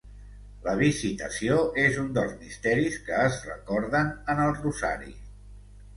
[0.67, 5.19] La Visitació és un dels misteris que es recorden en el rosari.